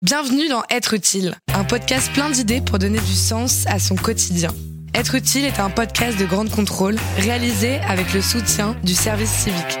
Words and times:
Bienvenue 0.00 0.48
dans 0.48 0.62
Être 0.70 0.94
utile, 0.94 1.34
un 1.54 1.64
podcast 1.64 2.12
plein 2.12 2.30
d'idées 2.30 2.60
pour 2.60 2.78
donner 2.78 3.00
du 3.00 3.14
sens 3.14 3.64
à 3.66 3.80
son 3.80 3.96
quotidien. 3.96 4.50
Être 4.94 5.16
utile 5.16 5.44
est 5.44 5.58
un 5.58 5.70
podcast 5.70 6.16
de 6.20 6.24
grande 6.24 6.50
contrôle 6.50 6.94
réalisé 7.16 7.78
avec 7.80 8.14
le 8.14 8.22
soutien 8.22 8.76
du 8.84 8.94
service 8.94 9.28
civique. 9.28 9.76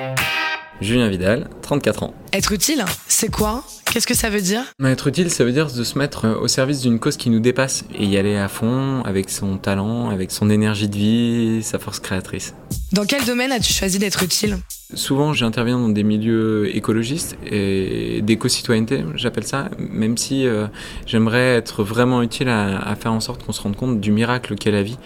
Julien 0.80 1.08
Vidal, 1.08 1.48
34 1.62 2.02
ans. 2.02 2.14
Être 2.32 2.50
utile, 2.50 2.84
c'est 3.06 3.30
quoi? 3.30 3.62
Qu'est-ce 3.84 4.08
que 4.08 4.14
ça 4.14 4.28
veut 4.28 4.40
dire? 4.40 4.64
Être 4.84 5.06
utile, 5.06 5.30
ça 5.30 5.44
veut 5.44 5.52
dire 5.52 5.70
de 5.70 5.84
se 5.84 5.96
mettre 5.96 6.24
euh, 6.24 6.34
au 6.40 6.48
service 6.48 6.80
d'une 6.80 6.98
cause 6.98 7.16
qui 7.16 7.30
nous 7.30 7.38
dépasse 7.38 7.84
et 7.94 8.04
y 8.04 8.16
aller 8.16 8.36
à 8.36 8.48
fond 8.48 9.02
avec 9.04 9.30
son 9.30 9.56
talent, 9.56 10.10
avec 10.10 10.32
son 10.32 10.50
énergie 10.50 10.88
de 10.88 10.96
vie, 10.96 11.62
sa 11.62 11.78
force 11.78 12.00
créatrice. 12.00 12.54
Dans 12.92 13.06
quel 13.06 13.24
domaine 13.24 13.52
as-tu 13.52 13.72
choisi 13.72 14.00
d'être 14.00 14.24
utile? 14.24 14.58
Souvent, 14.94 15.34
j'interviens 15.34 15.78
dans 15.78 15.90
des 15.90 16.02
milieux 16.02 16.74
écologistes 16.74 17.36
et 17.44 18.22
d'éco-citoyenneté, 18.22 19.04
j'appelle 19.16 19.44
ça, 19.44 19.68
même 19.78 20.16
si 20.16 20.46
euh, 20.46 20.66
j'aimerais 21.04 21.56
être 21.56 21.84
vraiment 21.84 22.22
utile 22.22 22.48
à, 22.48 22.96
faire 22.96 23.12
en 23.12 23.20
sorte 23.20 23.44
qu'on 23.44 23.52
se 23.52 23.60
rende 23.60 23.76
compte 23.76 24.00
du 24.00 24.12
miracle 24.12 24.54
qu'est 24.54 24.70
la 24.70 24.82
vie 24.82 24.96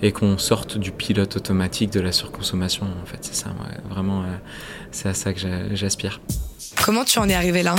et 0.00 0.12
qu'on 0.12 0.38
sorte 0.38 0.78
du 0.78 0.92
pilote 0.92 1.36
automatique 1.36 1.92
de 1.92 1.98
la 1.98 2.12
surconsommation. 2.12 2.86
En 3.02 3.06
fait, 3.06 3.18
c'est 3.22 3.34
ça, 3.34 3.50
vraiment, 3.90 4.22
euh, 4.22 4.26
c'est 4.92 5.08
à 5.08 5.14
ça 5.14 5.32
que 5.32 5.40
j'aspire. 5.72 6.20
Comment 6.84 7.04
tu 7.04 7.20
en 7.20 7.28
es 7.28 7.34
arrivé 7.34 7.62
là? 7.62 7.76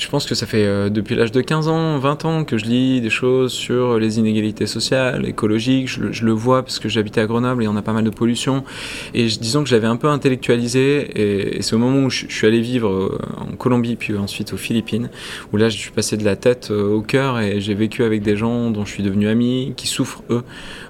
Je 0.00 0.08
pense 0.08 0.24
que 0.24 0.34
ça 0.34 0.46
fait 0.46 0.64
euh, 0.64 0.88
depuis 0.88 1.14
l'âge 1.14 1.30
de 1.30 1.42
15 1.42 1.68
ans, 1.68 1.98
20 1.98 2.24
ans 2.24 2.44
que 2.44 2.56
je 2.56 2.64
lis 2.64 3.02
des 3.02 3.10
choses 3.10 3.52
sur 3.52 3.98
les 3.98 4.18
inégalités 4.18 4.66
sociales, 4.66 5.26
écologiques. 5.28 5.88
Je, 5.88 6.24
le 6.24 6.32
vois 6.32 6.62
parce 6.62 6.78
que 6.78 6.88
j'habitais 6.88 7.20
à 7.20 7.26
Grenoble 7.26 7.64
et 7.64 7.68
on 7.68 7.76
a 7.76 7.82
pas 7.82 7.92
mal 7.92 8.04
de 8.04 8.10
pollution. 8.10 8.64
Et 9.12 9.26
disons 9.26 9.62
que 9.62 9.68
j'avais 9.68 9.86
un 9.86 9.96
peu 9.96 10.08
intellectualisé. 10.08 11.56
Et, 11.58 11.60
c'est 11.60 11.74
au 11.74 11.78
moment 11.78 12.06
où 12.06 12.08
je, 12.08 12.26
suis 12.28 12.46
allé 12.46 12.62
vivre 12.62 12.88
euh, 12.88 13.18
en 13.36 13.56
Colombie, 13.56 13.96
puis 13.96 14.16
ensuite 14.16 14.54
aux 14.54 14.56
Philippines, 14.56 15.10
où 15.52 15.58
là 15.58 15.68
je 15.68 15.76
suis 15.76 15.90
passé 15.90 16.16
de 16.16 16.24
la 16.24 16.34
tête 16.34 16.68
euh, 16.70 16.94
au 16.94 17.02
cœur 17.02 17.38
et 17.38 17.60
j'ai 17.60 17.74
vécu 17.74 18.02
avec 18.02 18.22
des 18.22 18.38
gens 18.38 18.70
dont 18.70 18.86
je 18.86 18.92
suis 18.92 19.02
devenu 19.02 19.28
ami, 19.28 19.74
qui 19.76 19.86
souffrent 19.86 20.22
eux 20.30 20.44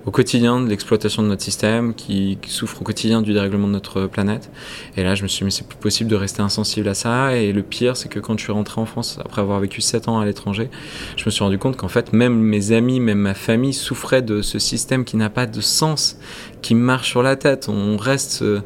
au 0.06 0.12
quotidien 0.12 0.60
de 0.60 0.68
l'exploitation 0.68 1.24
de 1.24 1.28
notre 1.28 1.42
système, 1.42 1.94
qui, 1.94 2.38
souffrent 2.46 2.80
au 2.80 2.84
quotidien 2.84 3.22
du 3.22 3.32
dérèglement 3.32 3.66
de 3.66 3.72
notre 3.72 4.06
planète. 4.06 4.50
Et 4.96 5.02
là 5.02 5.16
je 5.16 5.24
me 5.24 5.28
suis 5.28 5.38
dit 5.38 5.44
mais 5.46 5.50
c'est 5.50 5.66
plus 5.66 5.78
possible 5.78 6.08
de 6.08 6.16
rester 6.16 6.42
insensible 6.42 6.88
à 6.88 6.94
ça. 6.94 7.36
Et 7.36 7.49
le 7.52 7.62
pire 7.62 7.96
c'est 7.96 8.08
que 8.08 8.20
quand 8.20 8.38
je 8.38 8.44
suis 8.44 8.52
rentré 8.52 8.80
en 8.80 8.86
France 8.86 9.18
après 9.24 9.40
avoir 9.40 9.60
vécu 9.60 9.80
7 9.80 10.08
ans 10.08 10.20
à 10.20 10.24
l'étranger, 10.24 10.70
je 11.16 11.24
me 11.24 11.30
suis 11.30 11.44
rendu 11.44 11.58
compte 11.58 11.76
qu'en 11.76 11.88
fait, 11.88 12.12
même 12.12 12.34
mes 12.34 12.72
amis, 12.72 13.00
même 13.00 13.18
ma 13.18 13.34
famille 13.34 13.74
souffraient 13.74 14.22
de 14.22 14.42
ce 14.42 14.58
système 14.58 15.04
qui 15.04 15.16
n'a 15.16 15.30
pas 15.30 15.46
de 15.46 15.60
sens, 15.60 16.18
qui 16.62 16.74
marche 16.74 17.08
sur 17.08 17.22
la 17.22 17.36
tête. 17.36 17.68
On 17.68 17.96
reste 17.96 18.42
euh, 18.42 18.60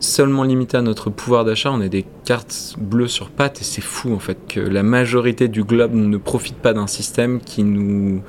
seulement 0.00 0.44
limité 0.44 0.76
à 0.76 0.82
notre 0.82 1.10
pouvoir 1.10 1.44
d'achat. 1.44 1.70
On 1.72 1.80
est 1.80 1.88
des 1.88 2.04
cartes 2.24 2.74
bleues 2.78 3.08
sur 3.08 3.30
pattes 3.30 3.60
et 3.60 3.64
c'est 3.64 3.80
fou 3.80 4.12
en 4.14 4.18
fait 4.18 4.38
que 4.48 4.60
la 4.60 4.82
majorité 4.82 5.48
du 5.48 5.64
globe 5.64 5.94
ne 5.94 6.16
profite 6.16 6.56
pas 6.56 6.72
d'un 6.72 6.86
système 6.86 7.40
qui 7.40 7.62
nous 7.62 8.22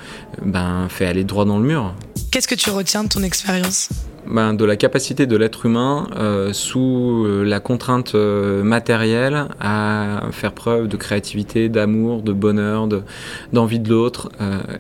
ben, 0.44 0.88
fait 0.90 1.06
aller 1.06 1.24
droit 1.24 1.46
dans 1.46 1.60
le 1.60 1.66
mur. 1.66 1.94
Qu'est-ce 2.32 2.48
que 2.48 2.56
tu 2.56 2.70
retiens 2.70 3.04
de 3.04 3.10
ton 3.10 3.24
expérience? 3.24 3.90
Ben, 4.28 4.54
de 4.54 4.66
la 4.66 4.76
capacité 4.76 5.26
de 5.26 5.36
l'être 5.36 5.66
humain 5.66 6.08
euh, 6.16 6.54
sous 6.54 7.26
euh, 7.26 7.44
la 7.44 7.60
contrainte 7.60 8.16
euh, 8.16 8.64
matérielle 8.64 9.46
à 9.60 10.24
faire 10.32 10.54
preuve 10.54 10.88
de 10.88 10.98
créativité, 10.98 11.70
d'amour, 11.70 12.22
de 12.22 12.32
bonheur, 12.32 12.88
d'envie 13.54 13.80
de, 13.80 13.90
l'autre. 13.90 14.30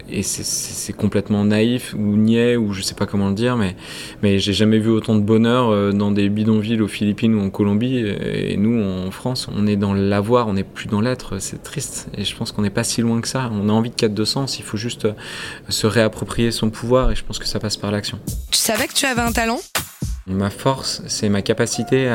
et 0.09 0.23
c'est 0.23 0.93
complètement 0.93 1.43
naïf 1.43 1.93
ou 1.97 2.15
niais 2.15 2.55
ou 2.55 2.71
je 2.73 2.81
sais 2.81 2.95
pas 2.95 3.05
comment 3.05 3.29
le 3.29 3.35
dire, 3.35 3.57
mais, 3.57 3.75
mais 4.21 4.39
j'ai 4.39 4.53
jamais 4.53 4.79
vu 4.79 4.89
autant 4.89 5.15
de 5.15 5.21
bonheur 5.21 5.93
dans 5.93 6.11
des 6.11 6.29
bidonvilles 6.29 6.81
aux 6.81 6.87
Philippines 6.87 7.35
ou 7.35 7.41
en 7.41 7.49
Colombie. 7.49 7.97
Et, 7.97 8.57
nous, 8.57 8.81
en 8.83 9.11
France, 9.11 9.49
on 9.55 9.67
est 9.67 9.75
dans 9.75 9.93
l'avoir, 9.93 10.47
on 10.47 10.53
n'est 10.53 10.63
plus 10.63 10.87
dans 10.87 11.01
l'être. 11.01 11.39
C'est 11.39 11.63
triste. 11.63 12.09
Et 12.17 12.23
je 12.23 12.35
pense 12.35 12.51
qu'on 12.51 12.61
n'est 12.61 12.69
pas 12.69 12.83
si 12.83 13.01
loin 13.01 13.19
que 13.21 13.27
ça. 13.27 13.49
On 13.53 13.69
a 13.69 13.71
envie 13.71 13.89
de 13.89 13.95
quête 13.95 14.13
de 14.13 14.25
sens. 14.25 14.59
Il 14.59 14.63
faut 14.63 14.77
juste 14.77 15.07
se 15.69 15.87
réapproprier 15.87 16.51
son 16.51 16.69
pouvoir 16.69 17.11
et 17.11 17.15
je 17.15 17.23
pense 17.23 17.39
que 17.39 17.47
ça 17.47 17.59
passe 17.59 17.77
par 17.77 17.91
l'action. 17.91 18.19
Tu 18.51 18.57
savais 18.57 18.87
que 18.87 18.93
tu 18.93 19.05
avais 19.05 19.21
un 19.21 19.30
talent 19.33 19.80
Ma 20.27 20.51
force, 20.51 21.01
c'est 21.07 21.29
ma 21.29 21.41
capacité 21.41 22.07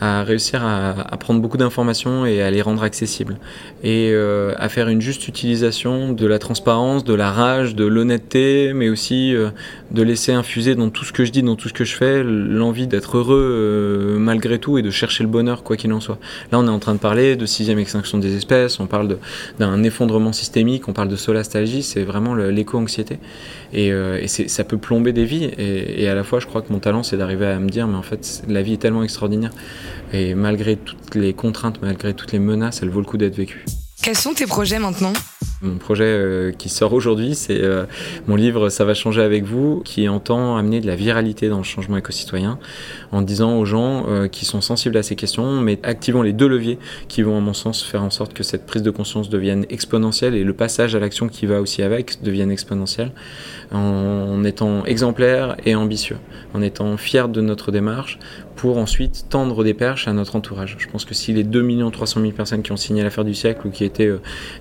à, 0.00 0.24
réussir 0.24 0.64
à, 0.64 1.16
prendre 1.16 1.40
beaucoup 1.40 1.56
d'informations 1.56 2.26
et 2.26 2.42
à 2.42 2.50
les 2.50 2.60
rendre 2.60 2.82
accessibles. 2.82 3.38
Et 3.84 4.10
euh, 4.12 4.52
à 4.56 4.68
faire 4.68 4.88
une 4.88 5.00
juste 5.00 5.28
utilisation 5.28 6.12
de 6.12 6.26
la 6.26 6.40
transparence, 6.40 7.04
de 7.04 7.14
la 7.14 7.30
rage, 7.30 7.76
de 7.76 7.84
l'honnêteté, 7.84 8.72
mais 8.74 8.88
aussi 8.88 9.32
euh, 9.32 9.50
de 9.92 10.02
laisser 10.02 10.32
infuser 10.32 10.74
dans 10.74 10.90
tout 10.90 11.04
ce 11.04 11.12
que 11.12 11.24
je 11.24 11.30
dis, 11.30 11.44
dans 11.44 11.54
tout 11.54 11.68
ce 11.68 11.72
que 11.72 11.84
je 11.84 11.94
fais, 11.94 12.24
l'envie 12.24 12.88
d'être 12.88 13.16
heureux 13.16 13.38
euh, 13.38 14.18
malgré 14.18 14.58
tout 14.58 14.76
et 14.76 14.82
de 14.82 14.90
chercher 14.90 15.22
le 15.22 15.30
bonheur 15.30 15.62
quoi 15.62 15.76
qu'il 15.76 15.92
en 15.92 16.00
soit. 16.00 16.18
Là, 16.50 16.58
on 16.58 16.66
est 16.66 16.70
en 16.70 16.80
train 16.80 16.94
de 16.94 16.98
parler 16.98 17.36
de 17.36 17.46
sixième 17.46 17.78
extinction 17.78 18.18
des 18.18 18.34
espèces, 18.36 18.80
on 18.80 18.88
parle 18.88 19.18
d'un 19.60 19.84
effondrement 19.84 20.32
systémique, 20.32 20.88
on 20.88 20.92
parle 20.92 21.08
de 21.08 21.16
solastalgie, 21.16 21.84
c'est 21.84 22.02
vraiment 22.02 22.34
l'éco-anxiété. 22.34 23.20
Et, 23.72 23.92
ça 24.26 24.64
peut 24.64 24.78
plomber 24.78 25.12
des 25.12 25.24
vies. 25.24 25.50
Et 25.58 26.08
à 26.08 26.14
la 26.14 26.24
fois, 26.24 26.40
je 26.40 26.46
crois 26.46 26.62
que 26.62 26.72
mon 26.72 26.78
talent, 26.78 27.02
c'est 27.02 27.16
d'arriver 27.16 27.35
à 27.44 27.58
me 27.58 27.68
dire, 27.68 27.86
mais 27.86 27.96
en 27.96 28.02
fait, 28.02 28.42
la 28.48 28.62
vie 28.62 28.74
est 28.74 28.78
tellement 28.78 29.02
extraordinaire. 29.02 29.50
Et 30.12 30.34
malgré 30.34 30.76
toutes 30.76 31.14
les 31.14 31.34
contraintes, 31.34 31.80
malgré 31.82 32.14
toutes 32.14 32.32
les 32.32 32.38
menaces, 32.38 32.80
elle 32.82 32.90
vaut 32.90 33.00
le 33.00 33.06
coup 33.06 33.18
d'être 33.18 33.36
vécue. 33.36 33.64
Quels 34.02 34.16
sont 34.16 34.34
tes 34.34 34.46
projets 34.46 34.78
maintenant? 34.78 35.12
Mon 35.62 35.78
projet 35.78 36.04
euh, 36.04 36.52
qui 36.52 36.68
sort 36.68 36.92
aujourd'hui, 36.92 37.34
c'est 37.34 37.62
euh, 37.62 37.86
mon 38.26 38.36
livre 38.36 38.68
Ça 38.68 38.84
va 38.84 38.92
changer 38.92 39.22
avec 39.22 39.44
vous, 39.44 39.80
qui 39.84 40.06
entend 40.08 40.56
amener 40.56 40.80
de 40.80 40.86
la 40.86 40.96
viralité 40.96 41.48
dans 41.48 41.56
le 41.58 41.64
changement 41.64 41.96
éco-citoyen, 41.96 42.58
en 43.10 43.22
disant 43.22 43.58
aux 43.58 43.64
gens 43.64 44.04
euh, 44.08 44.28
qui 44.28 44.44
sont 44.44 44.60
sensibles 44.60 44.96
à 44.98 45.02
ces 45.02 45.16
questions, 45.16 45.62
mais 45.62 45.78
activons 45.82 46.20
les 46.20 46.34
deux 46.34 46.46
leviers 46.46 46.78
qui 47.08 47.22
vont, 47.22 47.38
à 47.38 47.40
mon 47.40 47.54
sens, 47.54 47.82
faire 47.82 48.02
en 48.02 48.10
sorte 48.10 48.34
que 48.34 48.42
cette 48.42 48.66
prise 48.66 48.82
de 48.82 48.90
conscience 48.90 49.30
devienne 49.30 49.64
exponentielle 49.70 50.34
et 50.34 50.44
le 50.44 50.52
passage 50.52 50.94
à 50.94 50.98
l'action 50.98 51.28
qui 51.28 51.46
va 51.46 51.62
aussi 51.62 51.82
avec 51.82 52.22
devienne 52.22 52.50
exponentielle, 52.50 53.12
en 53.72 54.44
étant 54.44 54.84
exemplaire 54.84 55.56
et 55.64 55.74
ambitieux, 55.74 56.18
en 56.52 56.60
étant 56.60 56.98
fier 56.98 57.30
de 57.30 57.40
notre 57.40 57.72
démarche, 57.72 58.18
pour 58.56 58.78
ensuite 58.78 59.26
tendre 59.28 59.64
des 59.64 59.74
perches 59.74 60.08
à 60.08 60.12
notre 60.12 60.36
entourage. 60.36 60.76
Je 60.78 60.88
pense 60.88 61.04
que 61.04 61.14
si 61.14 61.32
les 61.32 61.44
2 61.44 61.90
300 61.90 62.20
000 62.20 62.32
personnes 62.32 62.62
qui 62.62 62.72
ont 62.72 62.76
signé 62.76 63.02
l'affaire 63.02 63.24
du 63.24 63.34
siècle 63.34 63.66
ou 63.66 63.70
qui 63.70 63.84
étaient 63.84 64.10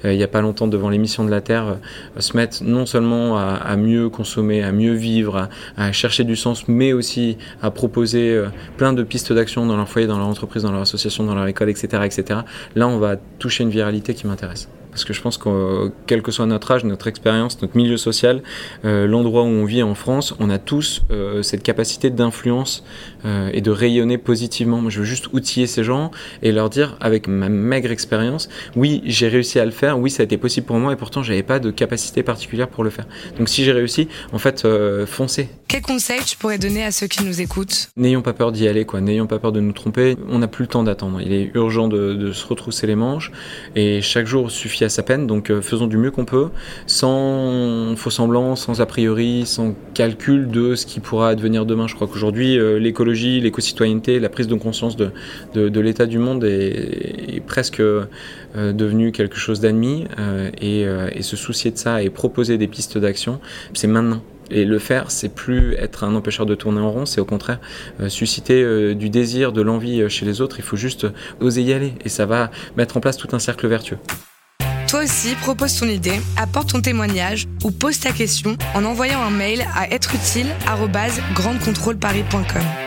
il 0.03 0.17
n'y 0.17 0.23
a 0.23 0.27
pas 0.27 0.41
longtemps 0.41 0.67
devant 0.67 0.84
l'émission 0.89 1.23
de 1.23 1.31
la 1.31 1.41
Terre 1.41 1.65
euh, 1.67 2.19
se 2.19 2.35
mettent 2.35 2.61
non 2.61 2.85
seulement 2.85 3.37
à, 3.37 3.75
mieux 3.75 4.09
consommer, 4.09 4.63
à 4.63 4.71
mieux 4.71 4.93
vivre, 4.93 5.49
à, 5.77 5.91
chercher 5.91 6.23
du 6.23 6.35
sens, 6.35 6.67
mais 6.67 6.93
aussi 6.93 7.37
à 7.61 7.71
proposer 7.71 8.31
euh, 8.31 8.47
plein 8.77 8.93
de 8.93 9.03
pistes 9.03 9.33
d'action 9.33 9.65
dans 9.65 9.77
leur 9.77 9.89
foyer, 9.89 10.07
dans 10.07 10.17
leur 10.17 10.27
entreprise, 10.27 10.63
dans 10.63 10.71
leur 10.71 10.81
association, 10.81 11.23
dans 11.23 11.35
leur 11.35 11.47
école, 11.47 11.69
etc., 11.69 12.03
etc. 12.05 12.39
Là, 12.75 12.87
on 12.87 12.97
va 12.97 13.15
toucher 13.39 13.63
une 13.63 13.69
viralité 13.69 14.13
qui 14.13 14.27
m'intéresse 14.27 14.69
parce 14.95 15.03
que 15.03 15.11
je 15.11 15.21
pense 15.21 15.37
que 15.37 15.91
quel 16.07 16.21
que 16.21 16.31
soit 16.31 16.45
notre 16.45 16.71
âge, 16.71 16.85
notre 16.85 17.07
expérience, 17.07 17.61
notre 17.61 17.75
milieu 17.75 17.97
social, 17.97 18.41
euh, 18.85 19.07
l'endroit 19.07 19.43
où 19.43 19.47
on 19.47 19.65
vit 19.65 19.83
en 19.83 19.93
France, 19.93 20.33
on 20.39 20.49
a 20.49 20.57
tous 20.57 21.01
euh, 21.11 21.41
cette 21.43 21.63
capacité 21.63 22.09
d'influence 22.09 22.85
euh, 23.25 23.49
et 23.51 23.59
de 23.59 23.71
rayonner 23.71 24.17
positivement. 24.17 24.79
Moi, 24.79 24.89
je 24.89 24.99
veux 24.99 25.05
juste 25.05 25.27
outiller 25.33 25.67
ces 25.67 25.83
gens 25.83 26.11
et 26.41 26.53
leur 26.53 26.69
dire, 26.69 26.95
avec 27.01 27.27
ma 27.27 27.49
maigre 27.49 27.91
expérience, 27.91 28.47
oui, 28.77 29.01
j'ai 29.03 29.27
réussi 29.27 29.59
à 29.59 29.65
le 29.65 29.71
faire, 29.71 29.99
oui, 29.99 30.09
ça 30.09 30.23
a 30.23 30.23
été 30.23 30.37
possible 30.37 30.65
pour 30.65 30.74
moi 30.79 30.93
et 30.93 30.95
pourtant, 30.95 31.23
j'avais 31.23 31.43
pas 31.43 31.59
de 31.59 31.71
capacité 31.71 32.23
particulière 32.23 32.67
pour 32.67 32.83
le 32.83 32.89
faire. 32.89 33.07
Donc, 33.37 33.49
si 33.49 33.63
j'ai 33.63 33.71
réussi, 33.71 34.07
en 34.31 34.39
fait, 34.39 34.67
foncez. 35.05 35.49
Quel 35.67 35.81
conseil 35.81 36.19
tu 36.25 36.37
pourrais 36.37 36.57
donner 36.57 36.83
à 36.83 36.91
ceux 36.91 37.07
qui 37.07 37.23
nous 37.23 37.41
écoutent? 37.41 37.89
N'ayons 37.97 38.21
pas 38.21 38.33
peur 38.33 38.51
d'y 38.51 38.67
aller, 38.67 38.85
quoi. 38.85 39.01
N'ayons 39.01 39.27
pas 39.27 39.39
peur 39.39 39.51
de 39.51 39.59
nous 39.59 39.73
tromper. 39.73 40.15
On 40.29 40.39
n'a 40.39 40.47
plus 40.47 40.63
le 40.63 40.69
temps 40.69 40.83
d'attendre. 40.83 41.19
Il 41.21 41.33
est 41.33 41.51
urgent 41.53 41.87
de, 41.87 42.13
de 42.13 42.31
se 42.31 42.45
retrousser 42.45 42.87
les 42.87 42.95
manches 42.95 43.31
et 43.75 44.01
chaque 44.01 44.27
jour 44.27 44.51
suffit 44.51 44.83
à 44.83 44.89
sa 44.89 45.03
peine, 45.03 45.27
donc 45.27 45.49
euh, 45.49 45.61
faisons 45.61 45.87
du 45.87 45.97
mieux 45.97 46.11
qu'on 46.11 46.25
peut, 46.25 46.49
sans 46.87 47.95
faux 47.95 48.09
semblant, 48.09 48.55
sans 48.55 48.81
a 48.81 48.85
priori, 48.85 49.43
sans 49.45 49.75
calcul 49.93 50.47
de 50.47 50.75
ce 50.75 50.85
qui 50.85 50.99
pourra 50.99 51.29
advenir 51.29 51.65
demain. 51.65 51.87
Je 51.87 51.95
crois 51.95 52.07
qu'aujourd'hui, 52.07 52.57
euh, 52.57 52.79
l'écologie, 52.79 53.39
l'éco-citoyenneté, 53.41 54.19
la 54.19 54.29
prise 54.29 54.47
de 54.47 54.55
conscience 54.55 54.95
de, 54.95 55.11
de, 55.53 55.79
l'état 55.79 56.05
du 56.05 56.19
monde 56.19 56.43
est, 56.43 57.41
presque 57.45 57.79
euh, 57.79 58.05
devenu 58.55 59.11
quelque 59.11 59.37
chose 59.37 59.59
d'admis, 59.59 60.05
et, 60.61 60.64
et 60.65 61.21
se 61.21 61.35
soucier 61.35 61.71
de 61.71 61.77
ça 61.77 62.01
et 62.01 62.09
proposer 62.09 62.57
des 62.57 62.67
pistes 62.67 62.97
d'action, 62.97 63.39
c'est 63.73 63.87
maintenant. 63.87 64.21
Et 64.51 64.63
le 64.63 64.77
faire, 64.77 65.09
c'est 65.09 65.29
plus 65.29 65.73
être 65.73 66.03
un 66.03 66.13
empêcheur 66.13 66.45
de 66.45 66.53
tourner 66.53 66.79
en 66.79 66.91
rond, 66.91 67.05
c'est 67.05 67.19
au 67.19 67.25
contraire 67.25 67.59
susciter 68.09 68.93
du 68.93 69.09
désir, 69.09 69.51
de 69.51 69.61
l'envie 69.61 70.07
chez 70.09 70.25
les 70.25 70.41
autres. 70.41 70.59
Il 70.59 70.63
faut 70.63 70.77
juste 70.77 71.07
oser 71.39 71.63
y 71.63 71.73
aller 71.73 71.93
et 72.03 72.09
ça 72.09 72.27
va 72.27 72.51
mettre 72.77 72.97
en 72.97 72.99
place 72.99 73.17
tout 73.17 73.29
un 73.31 73.39
cercle 73.39 73.67
vertueux. 73.67 73.97
Toi 74.87 75.03
aussi, 75.03 75.33
propose 75.41 75.79
ton 75.79 75.87
idée, 75.87 76.21
apporte 76.37 76.69
ton 76.69 76.79
témoignage 76.79 77.47
ou 77.63 77.71
pose 77.71 77.99
ta 77.99 78.11
question 78.11 78.55
en 78.75 78.85
envoyant 78.85 79.19
un 79.21 79.31
mail 79.31 79.65
à 79.75 79.91
êtreutile@grandecontrôleparis.com. 79.91 82.84